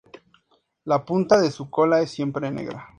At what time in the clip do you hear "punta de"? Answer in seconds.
1.05-1.51